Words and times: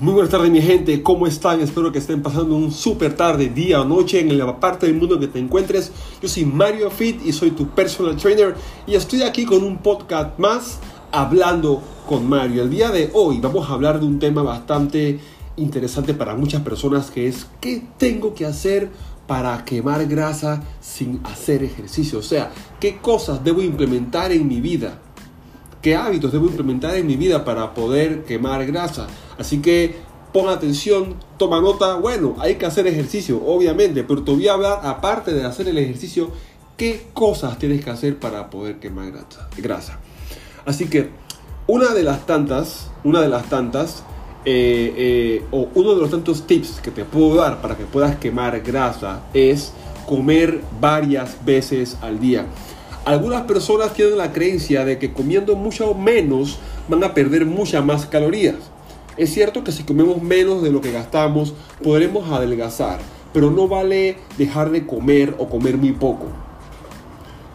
Muy 0.00 0.14
buenas 0.14 0.30
tardes 0.30 0.50
mi 0.50 0.62
gente, 0.62 1.02
¿cómo 1.02 1.26
están? 1.26 1.60
Espero 1.60 1.92
que 1.92 1.98
estén 1.98 2.22
pasando 2.22 2.56
un 2.56 2.72
súper 2.72 3.14
tarde, 3.14 3.50
día 3.50 3.82
o 3.82 3.84
noche 3.84 4.18
en 4.18 4.38
la 4.38 4.58
parte 4.58 4.86
del 4.86 4.96
mundo 4.96 5.20
que 5.20 5.26
te 5.26 5.38
encuentres. 5.38 5.92
Yo 6.22 6.26
soy 6.26 6.46
Mario 6.46 6.90
Fit 6.90 7.20
y 7.22 7.34
soy 7.34 7.50
tu 7.50 7.68
personal 7.68 8.16
trainer 8.16 8.54
y 8.86 8.94
estoy 8.94 9.24
aquí 9.24 9.44
con 9.44 9.62
un 9.62 9.76
podcast 9.76 10.38
más 10.38 10.78
hablando 11.12 11.82
con 12.08 12.26
Mario. 12.26 12.62
El 12.62 12.70
día 12.70 12.90
de 12.90 13.10
hoy 13.12 13.40
vamos 13.40 13.68
a 13.68 13.74
hablar 13.74 14.00
de 14.00 14.06
un 14.06 14.18
tema 14.18 14.42
bastante 14.42 15.20
interesante 15.56 16.14
para 16.14 16.34
muchas 16.34 16.62
personas 16.62 17.10
que 17.10 17.28
es 17.28 17.46
¿qué 17.60 17.82
tengo 17.98 18.32
que 18.32 18.46
hacer 18.46 18.88
para 19.26 19.66
quemar 19.66 20.06
grasa 20.06 20.62
sin 20.80 21.20
hacer 21.24 21.62
ejercicio? 21.62 22.20
O 22.20 22.22
sea, 22.22 22.50
¿qué 22.80 22.96
cosas 22.96 23.44
debo 23.44 23.60
implementar 23.60 24.32
en 24.32 24.48
mi 24.48 24.62
vida? 24.62 24.98
¿Qué 25.82 25.96
hábitos 25.96 26.32
debo 26.32 26.46
implementar 26.46 26.94
en 26.96 27.06
mi 27.06 27.16
vida 27.16 27.44
para 27.44 27.72
poder 27.72 28.24
quemar 28.24 28.66
grasa? 28.66 29.06
Así 29.38 29.62
que 29.62 29.96
pon 30.30 30.48
atención, 30.48 31.16
toma 31.38 31.60
nota. 31.60 31.94
Bueno, 31.94 32.36
hay 32.38 32.56
que 32.56 32.66
hacer 32.66 32.86
ejercicio, 32.86 33.42
obviamente, 33.44 34.04
pero 34.04 34.22
te 34.22 34.30
voy 34.30 34.46
a 34.46 34.52
hablar, 34.52 34.80
aparte 34.82 35.32
de 35.32 35.44
hacer 35.44 35.68
el 35.68 35.78
ejercicio, 35.78 36.30
qué 36.76 37.06
cosas 37.14 37.58
tienes 37.58 37.82
que 37.82 37.90
hacer 37.90 38.18
para 38.18 38.50
poder 38.50 38.78
quemar 38.78 39.12
grasa. 39.56 39.98
Así 40.66 40.86
que 40.86 41.08
una 41.66 41.94
de 41.94 42.02
las 42.02 42.26
tantas, 42.26 42.90
una 43.02 43.22
de 43.22 43.28
las 43.28 43.48
tantas, 43.48 44.04
eh, 44.44 44.92
eh, 44.96 45.44
o 45.50 45.68
uno 45.74 45.94
de 45.94 46.00
los 46.00 46.10
tantos 46.10 46.46
tips 46.46 46.80
que 46.82 46.90
te 46.90 47.04
puedo 47.04 47.36
dar 47.36 47.60
para 47.62 47.76
que 47.76 47.84
puedas 47.84 48.16
quemar 48.16 48.60
grasa 48.60 49.22
es 49.32 49.72
comer 50.06 50.60
varias 50.78 51.42
veces 51.44 51.96
al 52.02 52.20
día. 52.20 52.46
Algunas 53.06 53.42
personas 53.42 53.94
tienen 53.94 54.18
la 54.18 54.30
creencia 54.30 54.84
de 54.84 54.98
que 54.98 55.14
comiendo 55.14 55.56
mucho 55.56 55.94
menos 55.94 56.58
van 56.86 57.02
a 57.02 57.14
perder 57.14 57.46
muchas 57.46 57.82
más 57.82 58.04
calorías. 58.04 58.56
Es 59.16 59.32
cierto 59.32 59.64
que 59.64 59.72
si 59.72 59.84
comemos 59.84 60.22
menos 60.22 60.62
de 60.62 60.70
lo 60.70 60.82
que 60.82 60.92
gastamos, 60.92 61.54
podremos 61.82 62.30
adelgazar, 62.30 62.98
pero 63.32 63.50
no 63.50 63.68
vale 63.68 64.18
dejar 64.36 64.70
de 64.70 64.86
comer 64.86 65.34
o 65.38 65.48
comer 65.48 65.78
muy 65.78 65.92
poco. 65.92 66.26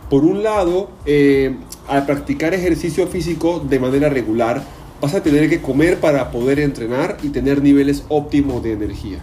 Por 0.09 0.25
un 0.25 0.41
lado, 0.41 0.89
eh, 1.05 1.55
al 1.87 2.07
practicar 2.07 2.55
ejercicio 2.55 3.05
físico 3.05 3.59
de 3.59 3.79
manera 3.79 4.09
regular, 4.09 4.63
vas 4.99 5.13
a 5.13 5.21
tener 5.21 5.47
que 5.47 5.61
comer 5.61 5.99
para 5.99 6.31
poder 6.31 6.59
entrenar 6.59 7.17
y 7.21 7.29
tener 7.29 7.61
niveles 7.61 8.03
óptimos 8.09 8.63
de 8.63 8.73
energía. 8.73 9.19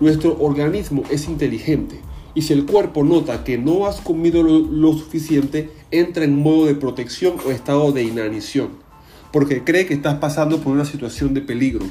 Nuestro 0.00 0.36
organismo 0.38 1.02
es 1.10 1.28
inteligente 1.28 2.00
y 2.34 2.42
si 2.42 2.52
el 2.52 2.66
cuerpo 2.66 3.04
nota 3.04 3.44
que 3.44 3.58
no 3.58 3.86
has 3.86 4.00
comido 4.00 4.42
lo, 4.42 4.92
suficiente, 4.94 5.70
entra 5.90 6.24
en 6.24 6.38
modo 6.38 6.66
de 6.66 6.74
protección 6.74 7.34
o 7.46 7.50
estado 7.50 7.92
de 7.92 8.04
inanición, 8.04 8.70
porque 9.32 9.64
cree 9.64 9.86
que 9.86 9.94
estás 9.94 10.16
pasando 10.16 10.60
por 10.60 10.72
una 10.72 10.84
situación 10.84 11.34
de 11.34 11.42
peligro 11.42 11.84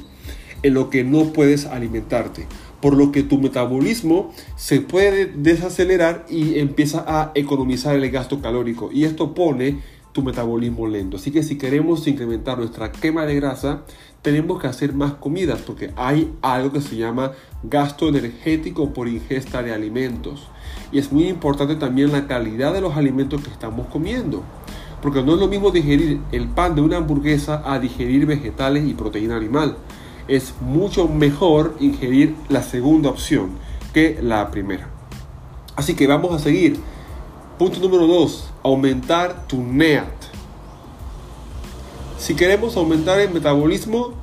en 0.63 0.73
lo 0.73 0.89
que 0.89 1.03
no 1.03 1.33
puedes 1.33 1.65
alimentarte, 1.65 2.47
por 2.81 2.95
lo 2.95 3.11
que 3.11 3.23
tu 3.23 3.37
metabolismo 3.37 4.31
se 4.55 4.81
puede 4.81 5.25
desacelerar 5.25 6.25
y 6.29 6.59
empieza 6.59 7.03
a 7.07 7.31
economizar 7.35 7.95
el 7.95 8.09
gasto 8.09 8.41
calórico. 8.41 8.89
Y 8.91 9.05
esto 9.05 9.33
pone 9.33 9.79
tu 10.11 10.23
metabolismo 10.23 10.87
lento. 10.87 11.17
Así 11.17 11.31
que 11.31 11.43
si 11.43 11.57
queremos 11.57 12.07
incrementar 12.07 12.57
nuestra 12.57 12.91
quema 12.91 13.25
de 13.25 13.35
grasa, 13.35 13.81
tenemos 14.21 14.61
que 14.61 14.67
hacer 14.67 14.93
más 14.93 15.13
comidas 15.13 15.61
porque 15.61 15.91
hay 15.95 16.31
algo 16.41 16.71
que 16.71 16.81
se 16.81 16.95
llama 16.95 17.31
gasto 17.63 18.07
energético 18.09 18.93
por 18.93 19.07
ingesta 19.07 19.63
de 19.63 19.73
alimentos. 19.73 20.47
Y 20.91 20.99
es 20.99 21.11
muy 21.11 21.27
importante 21.27 21.75
también 21.75 22.11
la 22.11 22.27
calidad 22.27 22.73
de 22.73 22.81
los 22.81 22.95
alimentos 22.97 23.41
que 23.41 23.49
estamos 23.49 23.87
comiendo. 23.87 24.43
Porque 25.01 25.23
no 25.23 25.33
es 25.33 25.39
lo 25.39 25.47
mismo 25.47 25.71
digerir 25.71 26.19
el 26.31 26.47
pan 26.47 26.75
de 26.75 26.81
una 26.81 26.97
hamburguesa 26.97 27.63
a 27.65 27.79
digerir 27.79 28.25
vegetales 28.27 28.87
y 28.87 28.93
proteína 28.93 29.35
animal. 29.35 29.77
Es 30.27 30.53
mucho 30.61 31.07
mejor 31.07 31.75
ingerir 31.79 32.35
la 32.49 32.61
segunda 32.61 33.09
opción 33.09 33.51
que 33.93 34.19
la 34.21 34.51
primera. 34.51 34.89
Así 35.75 35.95
que 35.95 36.05
vamos 36.05 36.33
a 36.33 36.39
seguir. 36.39 36.79
Punto 37.61 37.79
número 37.79 38.07
2. 38.07 38.53
Aumentar 38.63 39.45
tu 39.45 39.61
NEAT. 39.61 40.07
Si 42.17 42.33
queremos 42.33 42.75
aumentar 42.75 43.19
el 43.19 43.29
metabolismo, 43.29 44.15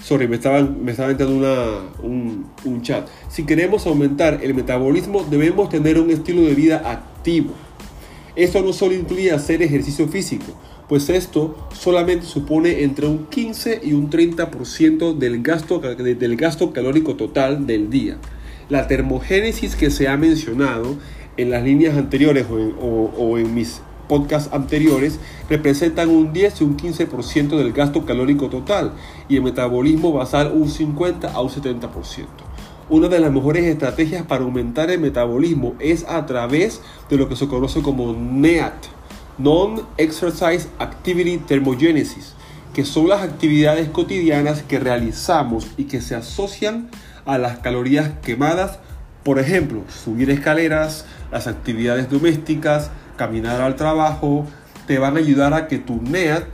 sorry, 0.00 0.28
me 0.28 0.36
estaban, 0.36 0.84
me 0.84 0.92
estaba 0.92 1.10
entrando 1.10 1.92
un, 2.04 2.46
un 2.64 2.82
chat. 2.82 3.08
Si 3.28 3.44
queremos 3.44 3.84
aumentar 3.88 4.38
el 4.44 4.54
metabolismo, 4.54 5.26
debemos 5.28 5.68
tener 5.70 5.98
un 5.98 6.12
estilo 6.12 6.42
de 6.42 6.54
vida 6.54 6.88
activo. 6.88 7.52
Esto 8.36 8.62
no 8.62 8.72
solo 8.72 8.94
incluye 8.94 9.32
hacer 9.32 9.60
ejercicio 9.60 10.06
físico, 10.06 10.52
pues 10.88 11.08
esto 11.08 11.68
solamente 11.72 12.26
supone 12.26 12.84
entre 12.84 13.08
un 13.08 13.26
15 13.26 13.80
y 13.82 13.92
un 13.92 14.08
30% 14.08 15.18
del 15.18 15.42
gasto, 15.42 15.80
del 15.80 16.36
gasto 16.36 16.72
calórico 16.72 17.16
total 17.16 17.66
del 17.66 17.90
día. 17.90 18.18
La 18.72 18.86
termogénesis 18.86 19.76
que 19.76 19.90
se 19.90 20.08
ha 20.08 20.16
mencionado 20.16 20.96
en 21.36 21.50
las 21.50 21.62
líneas 21.62 21.94
anteriores 21.98 22.46
o 22.50 23.36
en 23.36 23.54
mis 23.54 23.82
podcasts 24.08 24.48
anteriores 24.50 25.18
representan 25.50 26.08
un 26.08 26.32
10 26.32 26.62
y 26.62 26.64
un 26.64 26.78
15% 26.78 27.58
del 27.58 27.74
gasto 27.74 28.06
calórico 28.06 28.48
total 28.48 28.92
y 29.28 29.36
el 29.36 29.42
metabolismo 29.42 30.14
basal 30.14 30.52
un 30.54 30.70
50 30.70 31.30
a 31.30 31.42
un 31.42 31.50
70%. 31.50 31.90
Una 32.88 33.08
de 33.08 33.20
las 33.20 33.30
mejores 33.30 33.64
estrategias 33.64 34.24
para 34.24 34.42
aumentar 34.42 34.90
el 34.90 35.00
metabolismo 35.00 35.74
es 35.78 36.06
a 36.08 36.24
través 36.24 36.80
de 37.10 37.18
lo 37.18 37.28
que 37.28 37.36
se 37.36 37.48
conoce 37.48 37.82
como 37.82 38.14
NEAT, 38.14 38.86
Non-Exercise 39.36 40.68
Activity 40.78 41.36
Thermogenesis, 41.36 42.32
que 42.72 42.86
son 42.86 43.10
las 43.10 43.20
actividades 43.20 43.90
cotidianas 43.90 44.62
que 44.62 44.78
realizamos 44.78 45.66
y 45.76 45.84
que 45.84 46.00
se 46.00 46.14
asocian 46.14 46.88
a 47.26 47.38
las 47.38 47.58
calorías 47.58 48.10
quemadas, 48.22 48.78
por 49.22 49.38
ejemplo, 49.38 49.84
subir 49.88 50.30
escaleras, 50.30 51.04
las 51.30 51.46
actividades 51.46 52.10
domésticas, 52.10 52.90
caminar 53.16 53.60
al 53.60 53.76
trabajo, 53.76 54.46
te 54.86 54.98
van 54.98 55.16
a 55.16 55.20
ayudar 55.20 55.54
a 55.54 55.68
que 55.68 55.78
tu 55.78 56.02
NEAT 56.02 56.44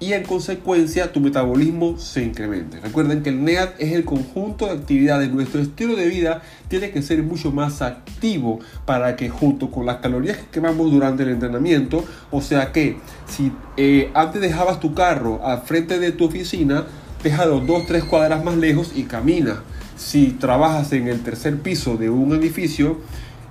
y 0.00 0.14
en 0.14 0.24
consecuencia 0.24 1.12
tu 1.12 1.20
metabolismo 1.20 1.98
se 1.98 2.22
incremente. 2.24 2.80
Recuerden 2.80 3.22
que 3.22 3.28
el 3.28 3.44
NEAT 3.44 3.74
es 3.78 3.92
el 3.92 4.06
conjunto 4.06 4.66
de 4.66 4.72
actividades. 4.72 5.30
Nuestro 5.30 5.60
estilo 5.60 5.94
de 5.94 6.06
vida 6.06 6.40
tiene 6.68 6.90
que 6.90 7.02
ser 7.02 7.22
mucho 7.22 7.52
más 7.52 7.82
activo 7.82 8.60
para 8.86 9.14
que 9.14 9.28
junto 9.28 9.70
con 9.70 9.84
las 9.84 9.98
calorías 9.98 10.38
que 10.38 10.46
quemamos 10.46 10.90
durante 10.90 11.22
el 11.22 11.28
entrenamiento, 11.28 12.02
o 12.30 12.40
sea 12.40 12.72
que 12.72 12.96
si 13.26 13.52
eh, 13.76 14.10
antes 14.14 14.40
dejabas 14.40 14.80
tu 14.80 14.94
carro 14.94 15.46
al 15.46 15.62
frente 15.62 15.98
de 15.98 16.12
tu 16.12 16.24
oficina, 16.24 16.86
déjalo 17.22 17.60
dos, 17.60 17.86
tres 17.86 18.02
cuadras 18.04 18.42
más 18.42 18.56
lejos 18.56 18.92
y 18.94 19.02
camina. 19.02 19.62
Si 20.00 20.28
trabajas 20.28 20.92
en 20.94 21.08
el 21.08 21.20
tercer 21.20 21.58
piso 21.58 21.98
de 21.98 22.08
un 22.08 22.34
edificio, 22.34 22.98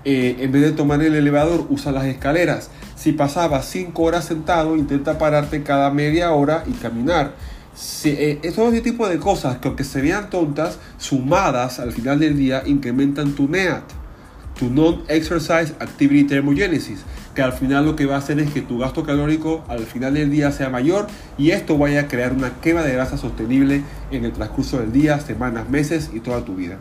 eh, 0.03 0.37
en 0.39 0.51
vez 0.51 0.63
de 0.63 0.71
tomar 0.71 0.99
el 1.03 1.13
elevador, 1.13 1.67
usa 1.69 1.91
las 1.91 2.05
escaleras. 2.05 2.71
Si 2.95 3.11
pasabas 3.11 3.65
5 3.65 4.01
horas 4.01 4.25
sentado, 4.25 4.75
intenta 4.75 5.19
pararte 5.19 5.61
cada 5.61 5.91
media 5.91 6.31
hora 6.31 6.63
y 6.65 6.71
caminar. 6.71 7.35
Si, 7.75 8.09
eh, 8.09 8.39
ese 8.41 8.81
tipo 8.81 9.07
de 9.07 9.19
cosas 9.19 9.59
que 9.59 9.67
aunque 9.67 9.83
se 9.83 10.01
vean 10.01 10.31
tontas, 10.31 10.79
sumadas 10.97 11.79
al 11.79 11.91
final 11.91 12.19
del 12.19 12.35
día, 12.35 12.63
incrementan 12.65 13.33
tu 13.33 13.47
NEAT, 13.47 13.83
tu 14.59 14.69
Non-Exercise 14.69 15.73
Activity 15.79 16.25
Thermogenesis, 16.25 16.99
que 17.33 17.41
al 17.41 17.53
final 17.53 17.85
lo 17.85 17.95
que 17.95 18.05
va 18.05 18.15
a 18.15 18.17
hacer 18.19 18.39
es 18.39 18.51
que 18.51 18.61
tu 18.61 18.77
gasto 18.77 19.03
calórico 19.03 19.63
al 19.69 19.85
final 19.85 20.15
del 20.15 20.29
día 20.29 20.51
sea 20.51 20.69
mayor 20.69 21.07
y 21.37 21.51
esto 21.51 21.77
vaya 21.77 22.01
a 22.01 22.07
crear 22.07 22.33
una 22.33 22.59
quema 22.59 22.83
de 22.83 22.91
grasa 22.91 23.17
sostenible 23.17 23.83
en 24.11 24.25
el 24.25 24.33
transcurso 24.33 24.79
del 24.79 24.91
día, 24.91 25.19
semanas, 25.21 25.69
meses 25.69 26.11
y 26.13 26.19
toda 26.19 26.43
tu 26.43 26.55
vida. 26.55 26.77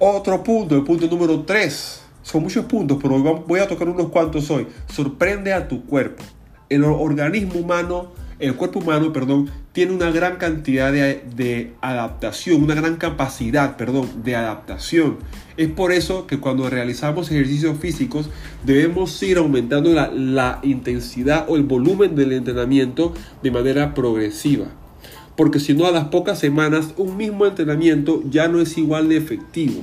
Otro 0.00 0.42
punto, 0.42 0.74
el 0.76 0.82
punto 0.82 1.06
número 1.06 1.44
3. 1.44 2.02
Son 2.22 2.42
muchos 2.42 2.64
puntos, 2.64 2.98
pero 3.00 3.22
voy 3.46 3.60
a 3.60 3.68
tocar 3.68 3.88
unos 3.88 4.08
cuantos 4.08 4.50
hoy. 4.50 4.66
Sorprende 4.92 5.52
a 5.52 5.68
tu 5.68 5.86
cuerpo. 5.86 6.24
El 6.68 6.82
organismo 6.82 7.60
humano, 7.60 8.08
el 8.38 8.54
cuerpo 8.54 8.80
humano, 8.80 9.12
perdón, 9.12 9.50
tiene 9.72 9.92
una 9.92 10.10
gran 10.10 10.36
cantidad 10.36 10.92
de, 10.92 11.72
adaptación, 11.80 12.62
una 12.62 12.74
gran 12.74 12.96
capacidad, 12.96 13.76
perdón, 13.76 14.08
de 14.24 14.36
adaptación. 14.36 15.18
Es 15.56 15.68
por 15.68 15.92
eso 15.92 16.26
que 16.26 16.38
cuando 16.38 16.68
realizamos 16.68 17.30
ejercicios 17.30 17.78
físicos 17.78 18.28
debemos 18.64 19.22
ir 19.22 19.38
aumentando 19.38 19.90
la, 19.92 20.08
la 20.08 20.60
intensidad 20.62 21.46
o 21.48 21.56
el 21.56 21.62
volumen 21.62 22.14
del 22.14 22.32
entrenamiento 22.32 23.14
de 23.42 23.50
manera 23.50 23.94
progresiva 23.94 24.66
porque 25.36 25.60
si 25.60 25.74
no 25.74 25.86
a 25.86 25.92
las 25.92 26.06
pocas 26.06 26.38
semanas 26.38 26.94
un 26.96 27.16
mismo 27.16 27.46
entrenamiento 27.46 28.22
ya 28.28 28.48
no 28.48 28.60
es 28.60 28.76
igual 28.78 29.10
de 29.10 29.18
efectivo. 29.18 29.82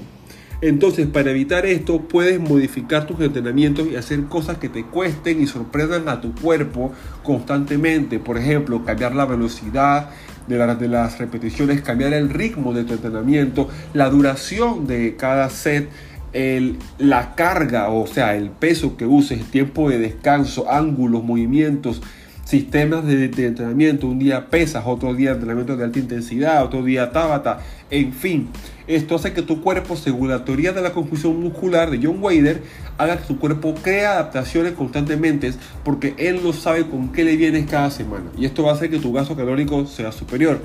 Entonces, 0.66 1.08
para 1.08 1.32
evitar 1.32 1.66
esto, 1.66 2.00
puedes 2.00 2.40
modificar 2.40 3.06
tus 3.06 3.20
entrenamientos 3.20 3.86
y 3.86 3.98
hacer 3.98 4.24
cosas 4.24 4.60
que 4.60 4.70
te 4.70 4.86
cuesten 4.86 5.42
y 5.42 5.46
sorprendan 5.46 6.08
a 6.08 6.22
tu 6.22 6.34
cuerpo 6.34 6.94
constantemente. 7.22 8.18
Por 8.18 8.38
ejemplo, 8.38 8.86
cambiar 8.86 9.14
la 9.14 9.26
velocidad 9.26 10.12
de, 10.48 10.56
de 10.56 10.88
las 10.88 11.20
repeticiones, 11.20 11.82
cambiar 11.82 12.14
el 12.14 12.30
ritmo 12.30 12.72
de 12.72 12.86
tu 12.86 12.94
entrenamiento, 12.94 13.68
la 13.94 14.10
duración 14.10 14.88
de 14.88 15.18
cada 15.18 15.50
set, 15.50 15.90
el, 16.32 16.78
la 16.98 17.36
carga, 17.36 17.90
o 17.90 18.08
sea, 18.08 18.38
el 18.38 18.50
peso 18.50 18.96
que 18.96 19.06
uses, 19.06 19.44
tiempo 19.52 19.90
de 19.90 20.00
descanso, 20.00 20.72
ángulos, 20.72 21.26
movimientos, 21.26 22.02
sistemas 22.46 23.06
de, 23.06 23.26
entrenamiento. 23.26 24.08
Un 24.08 24.20
día 24.20 24.50
pesas, 24.50 24.84
otro 24.86 25.14
día 25.14 25.32
entrenamiento 25.32 25.78
de 25.78 25.84
alta 25.84 26.00
intensidad, 26.00 26.64
otro 26.64 26.84
día 26.84 27.12
tabata, 27.12 27.60
en 27.90 28.14
fin. 28.14 28.50
Esto 28.88 29.16
hace 29.16 29.34
que 29.34 29.42
tu 29.42 29.62
cuerpo, 29.62 29.96
según 29.96 30.30
la 30.30 30.44
teoría 30.44 30.74
de 30.74 30.82
la 30.82 30.92
confusión 30.92 31.40
muscular 31.42 31.90
de 31.90 32.00
John 32.04 32.18
Wader, 32.22 32.62
haga 32.98 33.18
que 33.18 33.28
tu 33.28 33.40
cuerpo 33.40 33.76
crea 33.82 34.14
adaptaciones 34.14 34.74
constantemente 34.74 35.54
porque 35.84 36.14
él 36.18 36.42
no 36.44 36.52
sabe 36.52 36.88
con 36.88 37.12
qué 37.12 37.24
le 37.24 37.38
vienes 37.38 37.70
cada 37.70 37.92
semana. 37.92 38.26
Y 38.38 38.46
esto 38.46 38.64
va 38.64 38.72
a 38.72 38.76
hacer 38.76 38.90
que 38.90 39.00
tu 39.00 39.14
gasto 39.14 39.36
calórico 39.36 39.86
sea 39.86 40.12
superior. 40.12 40.60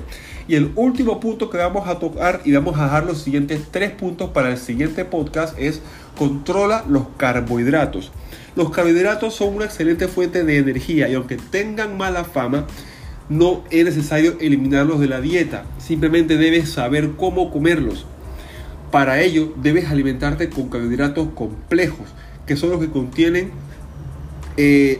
Y 0.47 0.55
el 0.55 0.71
último 0.75 1.19
punto 1.19 1.49
que 1.49 1.57
vamos 1.57 1.87
a 1.87 1.99
tocar 1.99 2.41
y 2.43 2.51
vamos 2.51 2.77
a 2.77 2.85
dejar 2.85 3.05
los 3.05 3.21
siguientes 3.21 3.61
tres 3.71 3.91
puntos 3.91 4.31
para 4.31 4.49
el 4.49 4.57
siguiente 4.57 5.05
podcast 5.05 5.57
es 5.57 5.81
controla 6.17 6.83
los 6.89 7.03
carbohidratos. 7.17 8.11
Los 8.55 8.71
carbohidratos 8.71 9.35
son 9.35 9.55
una 9.55 9.65
excelente 9.65 10.07
fuente 10.07 10.43
de 10.43 10.57
energía 10.57 11.07
y 11.07 11.13
aunque 11.13 11.37
tengan 11.37 11.97
mala 11.97 12.25
fama, 12.25 12.65
no 13.29 13.63
es 13.69 13.85
necesario 13.85 14.37
eliminarlos 14.39 14.99
de 14.99 15.07
la 15.07 15.21
dieta. 15.21 15.65
Simplemente 15.77 16.37
debes 16.37 16.69
saber 16.69 17.11
cómo 17.17 17.51
comerlos. 17.51 18.05
Para 18.91 19.21
ello 19.21 19.53
debes 19.61 19.89
alimentarte 19.89 20.49
con 20.49 20.69
carbohidratos 20.69 21.29
complejos, 21.35 22.07
que 22.47 22.55
son 22.55 22.71
los 22.71 22.79
que 22.79 22.89
contienen 22.89 23.51
eh, 24.57 24.99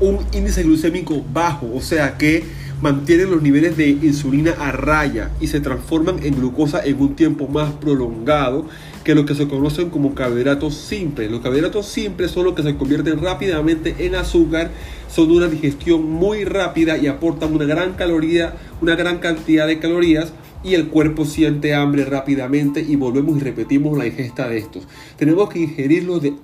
un 0.00 0.26
índice 0.32 0.62
glucémico 0.62 1.22
bajo, 1.32 1.70
o 1.74 1.82
sea 1.82 2.16
que 2.16 2.44
mantienen 2.80 3.30
los 3.30 3.42
niveles 3.42 3.76
de 3.76 3.88
insulina 3.88 4.52
a 4.58 4.70
raya 4.72 5.30
y 5.40 5.46
se 5.46 5.60
transforman 5.60 6.22
en 6.22 6.34
glucosa 6.34 6.84
en 6.84 7.00
un 7.00 7.16
tiempo 7.16 7.48
más 7.48 7.72
prolongado 7.72 8.66
que 9.02 9.14
lo 9.14 9.24
que 9.24 9.34
se 9.34 9.48
conocen 9.48 9.88
como 9.88 10.14
carbohidratos 10.14 10.74
simples. 10.74 11.30
Los 11.30 11.40
carbohidratos 11.40 11.86
simples 11.86 12.32
son 12.32 12.44
los 12.44 12.54
que 12.54 12.62
se 12.62 12.76
convierten 12.76 13.20
rápidamente 13.20 13.94
en 14.00 14.16
azúcar, 14.16 14.70
son 15.08 15.30
una 15.30 15.46
digestión 15.46 16.04
muy 16.04 16.44
rápida 16.44 16.98
y 16.98 17.06
aportan 17.06 17.54
una 17.54 17.64
gran 17.64 17.94
caloría, 17.94 18.56
una 18.82 18.96
gran 18.96 19.18
cantidad 19.18 19.66
de 19.66 19.78
calorías 19.78 20.32
y 20.64 20.74
el 20.74 20.88
cuerpo 20.88 21.24
siente 21.24 21.74
hambre 21.74 22.04
rápidamente 22.04 22.84
y 22.86 22.96
volvemos 22.96 23.36
y 23.36 23.40
repetimos 23.40 23.96
la 23.96 24.06
ingesta 24.06 24.48
de 24.48 24.58
estos. 24.58 24.88
Tenemos 25.16 25.48
que 25.48 25.60
ingerir 25.60 26.04
los 26.04 26.20
de, 26.20 26.34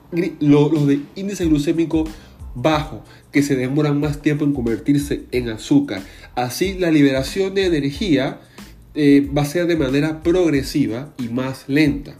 los 0.40 0.86
de 0.86 1.00
índice 1.16 1.44
glucémico 1.46 2.04
bajo, 2.54 3.04
que 3.30 3.42
se 3.42 3.56
demoran 3.56 4.00
más 4.00 4.22
tiempo 4.22 4.44
en 4.44 4.52
convertirse 4.52 5.24
en 5.32 5.48
azúcar. 5.48 6.02
Así 6.34 6.74
la 6.74 6.90
liberación 6.90 7.54
de 7.54 7.66
energía 7.66 8.40
eh, 8.94 9.28
va 9.36 9.42
a 9.42 9.46
ser 9.46 9.66
de 9.66 9.76
manera 9.76 10.22
progresiva 10.22 11.12
y 11.18 11.28
más 11.28 11.64
lenta. 11.68 12.14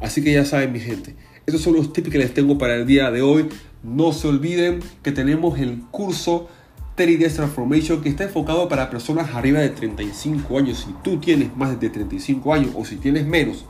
Así 0.00 0.22
que 0.22 0.32
ya 0.32 0.44
saben 0.44 0.72
mi 0.72 0.80
gente, 0.80 1.14
estos 1.46 1.62
son 1.62 1.74
los 1.74 1.92
tips 1.92 2.10
que 2.10 2.18
les 2.18 2.34
tengo 2.34 2.58
para 2.58 2.74
el 2.74 2.86
día 2.86 3.10
de 3.10 3.22
hoy. 3.22 3.48
No 3.82 4.12
se 4.12 4.28
olviden 4.28 4.80
que 5.02 5.12
tenemos 5.12 5.58
el 5.58 5.80
curso 5.90 6.48
3 6.94 7.34
Transformation 7.34 8.02
que 8.02 8.08
está 8.08 8.24
enfocado 8.24 8.68
para 8.68 8.90
personas 8.90 9.34
arriba 9.34 9.60
de 9.60 9.70
35 9.70 10.58
años. 10.58 10.84
Si 10.86 10.94
tú 11.02 11.18
tienes 11.18 11.56
más 11.56 11.80
de 11.80 11.88
35 11.88 12.54
años 12.54 12.70
o 12.76 12.84
si 12.84 12.96
tienes 12.96 13.26
menos, 13.26 13.64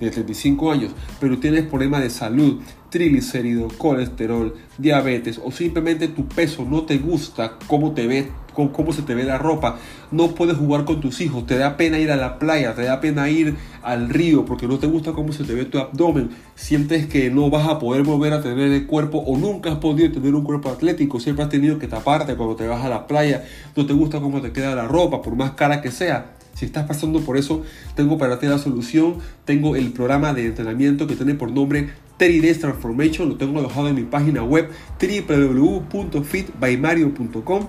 de 0.00 0.10
35 0.10 0.72
años, 0.72 0.92
pero 1.20 1.38
tienes 1.38 1.64
problemas 1.64 2.02
de 2.02 2.10
salud, 2.10 2.60
triglicéridos, 2.90 3.72
colesterol, 3.74 4.54
diabetes 4.78 5.40
o 5.42 5.50
simplemente 5.50 6.08
tu 6.08 6.26
peso 6.26 6.64
no 6.68 6.82
te 6.82 6.98
gusta, 6.98 7.58
cómo 7.66 7.92
te 7.92 8.06
ves, 8.06 8.26
cómo 8.54 8.92
se 8.92 9.02
te 9.02 9.14
ve 9.14 9.24
la 9.24 9.36
ropa, 9.36 9.78
no 10.10 10.34
puedes 10.34 10.56
jugar 10.56 10.84
con 10.84 11.00
tus 11.00 11.20
hijos, 11.20 11.46
te 11.46 11.58
da 11.58 11.76
pena 11.76 11.98
ir 11.98 12.10
a 12.10 12.16
la 12.16 12.38
playa, 12.38 12.74
te 12.74 12.84
da 12.84 13.00
pena 13.00 13.28
ir 13.28 13.54
al 13.82 14.08
río 14.08 14.46
porque 14.46 14.66
no 14.66 14.78
te 14.78 14.86
gusta 14.86 15.12
cómo 15.12 15.32
se 15.32 15.44
te 15.44 15.52
ve 15.52 15.66
tu 15.66 15.78
abdomen, 15.78 16.30
sientes 16.54 17.06
que 17.06 17.30
no 17.30 17.50
vas 17.50 17.68
a 17.68 17.78
poder 17.78 18.02
volver 18.02 18.32
a 18.32 18.42
tener 18.42 18.72
el 18.72 18.86
cuerpo 18.86 19.18
o 19.18 19.36
nunca 19.36 19.72
has 19.72 19.78
podido 19.78 20.10
tener 20.10 20.34
un 20.34 20.44
cuerpo 20.44 20.70
atlético, 20.70 21.20
siempre 21.20 21.44
has 21.44 21.50
tenido 21.50 21.78
que 21.78 21.86
taparte 21.86 22.34
cuando 22.34 22.56
te 22.56 22.66
vas 22.66 22.82
a 22.82 22.88
la 22.88 23.06
playa, 23.06 23.44
no 23.76 23.84
te 23.84 23.92
gusta 23.92 24.20
cómo 24.20 24.40
te 24.40 24.52
queda 24.52 24.74
la 24.74 24.86
ropa, 24.86 25.20
por 25.20 25.36
más 25.36 25.52
cara 25.52 25.82
que 25.82 25.90
sea 25.90 26.35
si 26.56 26.64
estás 26.64 26.86
pasando 26.86 27.20
por 27.20 27.36
eso, 27.36 27.62
tengo 27.94 28.16
para 28.16 28.38
ti 28.38 28.46
la 28.46 28.56
solución. 28.56 29.16
Tengo 29.44 29.76
el 29.76 29.92
programa 29.92 30.32
de 30.32 30.46
entrenamiento 30.46 31.06
que 31.06 31.14
tiene 31.14 31.34
por 31.34 31.52
nombre 31.52 31.90
3 32.16 32.58
Transformation. 32.58 33.28
Lo 33.28 33.36
tengo 33.36 33.58
alojado 33.58 33.88
en 33.88 33.96
mi 33.96 34.04
página 34.04 34.42
web 34.42 34.70
www.fitbymario.com. 34.98 37.66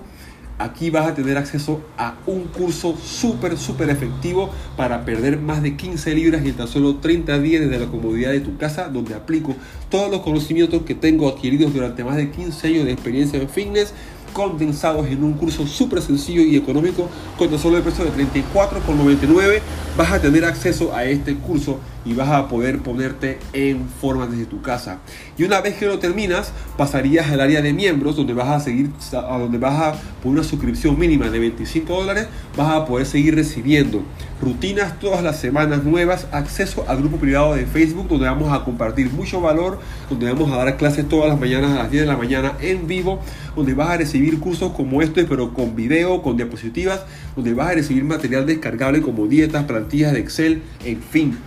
Aquí 0.58 0.88
vas 0.88 1.06
a 1.06 1.14
tener 1.14 1.36
acceso 1.36 1.82
a 1.98 2.14
un 2.26 2.44
curso 2.44 2.96
súper, 2.96 3.58
súper 3.58 3.90
efectivo 3.90 4.48
para 4.76 5.04
perder 5.04 5.38
más 5.38 5.62
de 5.62 5.76
15 5.76 6.14
libras 6.14 6.42
y 6.44 6.48
en 6.48 6.54
tan 6.54 6.66
solo 6.66 6.96
30 6.96 7.38
días 7.40 7.60
desde 7.60 7.78
la 7.78 7.90
comodidad 7.90 8.32
de 8.32 8.40
tu 8.40 8.56
casa, 8.56 8.88
donde 8.88 9.14
aplico 9.14 9.54
todos 9.90 10.10
los 10.10 10.22
conocimientos 10.22 10.82
que 10.82 10.94
tengo 10.94 11.28
adquiridos 11.28 11.74
durante 11.74 12.02
más 12.02 12.16
de 12.16 12.30
15 12.30 12.66
años 12.66 12.86
de 12.86 12.92
experiencia 12.92 13.38
en 13.38 13.50
fitness 13.50 13.92
condensados 14.32 15.06
en 15.06 15.22
un 15.24 15.34
curso 15.34 15.66
súper 15.66 16.02
sencillo 16.02 16.42
y 16.42 16.56
económico 16.56 17.08
con 17.36 17.48
tan 17.48 17.58
solo 17.58 17.76
el 17.76 17.82
precio 17.82 18.04
de 18.04 18.12
34,99 18.12 19.60
vas 19.96 20.12
a 20.12 20.20
tener 20.20 20.44
acceso 20.44 20.94
a 20.94 21.04
este 21.04 21.34
curso 21.34 21.80
y 22.04 22.14
vas 22.14 22.28
a 22.28 22.48
poder 22.48 22.78
ponerte 22.78 23.38
en 23.52 23.88
forma 24.00 24.26
desde 24.26 24.46
tu 24.46 24.62
casa. 24.62 24.98
Y 25.36 25.44
una 25.44 25.60
vez 25.60 25.76
que 25.76 25.86
lo 25.86 25.98
terminas, 25.98 26.52
pasarías 26.76 27.30
al 27.30 27.40
área 27.40 27.60
de 27.60 27.72
miembros 27.72 28.16
donde 28.16 28.32
vas 28.32 28.48
a 28.48 28.60
seguir, 28.60 28.90
a 29.12 29.38
donde 29.38 29.58
vas 29.58 29.74
a 29.74 29.92
por 30.22 30.32
una 30.32 30.42
suscripción 30.42 30.98
mínima 30.98 31.28
de 31.28 31.38
25 31.38 31.92
dólares, 31.92 32.28
vas 32.56 32.72
a 32.72 32.86
poder 32.86 33.06
seguir 33.06 33.34
recibiendo 33.34 34.02
rutinas 34.40 34.98
todas 35.00 35.22
las 35.22 35.38
semanas 35.38 35.84
nuevas, 35.84 36.26
acceso 36.32 36.84
al 36.88 36.98
grupo 36.98 37.16
privado 37.16 37.54
de 37.54 37.66
Facebook 37.66 38.08
donde 38.08 38.26
vamos 38.26 38.52
a 38.52 38.64
compartir 38.64 39.10
mucho 39.10 39.40
valor, 39.40 39.80
donde 40.08 40.32
vamos 40.32 40.52
a 40.52 40.56
dar 40.56 40.76
clases 40.76 41.08
todas 41.08 41.28
las 41.28 41.38
mañanas 41.38 41.72
a 41.72 41.82
las 41.82 41.90
10 41.90 42.02
de 42.02 42.06
la 42.06 42.16
mañana 42.16 42.52
en 42.60 42.86
vivo, 42.86 43.20
donde 43.56 43.74
vas 43.74 43.90
a 43.90 43.96
recibir 43.96 44.38
cursos 44.38 44.72
como 44.72 45.02
este, 45.02 45.24
pero 45.24 45.52
con 45.52 45.74
video, 45.74 46.22
con 46.22 46.36
diapositivas, 46.36 47.04
donde 47.34 47.54
vas 47.54 47.70
a 47.70 47.74
recibir 47.74 48.04
material 48.04 48.46
descargable 48.46 49.02
como 49.02 49.26
dietas, 49.26 49.64
plantillas 49.64 50.12
de 50.12 50.20
Excel, 50.20 50.62
en 50.84 51.02
fin 51.02 51.38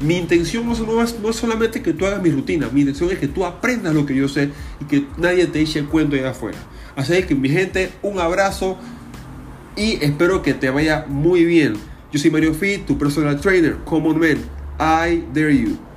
mi 0.00 0.16
intención 0.16 0.66
no 0.66 1.02
es, 1.02 1.18
no 1.18 1.30
es 1.30 1.36
solamente 1.36 1.82
que 1.82 1.92
tú 1.92 2.06
hagas 2.06 2.22
mi 2.22 2.30
rutina, 2.30 2.68
mi 2.72 2.82
intención 2.82 3.10
es 3.10 3.18
que 3.18 3.28
tú 3.28 3.44
aprendas 3.44 3.94
lo 3.94 4.06
que 4.06 4.14
yo 4.14 4.28
sé 4.28 4.50
y 4.80 4.84
que 4.84 5.06
nadie 5.16 5.46
te 5.46 5.60
eche 5.60 5.80
el 5.80 5.86
cuento 5.86 6.14
allá 6.14 6.30
afuera. 6.30 6.58
Así 6.94 7.20
que 7.24 7.34
mi 7.34 7.48
gente, 7.48 7.90
un 8.02 8.18
abrazo 8.18 8.76
y 9.76 10.04
espero 10.04 10.42
que 10.42 10.54
te 10.54 10.70
vaya 10.70 11.04
muy 11.08 11.44
bien. 11.44 11.74
Yo 12.10 12.18
soy 12.18 12.30
Mario 12.30 12.54
Fit, 12.54 12.86
tu 12.86 12.96
personal 12.96 13.38
trainer, 13.38 13.76
Common 13.84 14.18
Man. 14.18 14.38
I 14.80 15.24
dare 15.34 15.50
you. 15.50 15.87